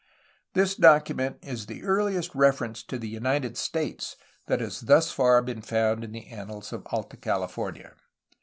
[0.55, 4.15] This document is the earliest reference to the United States
[4.47, 7.93] that has thus far been found in the annals of Alta California.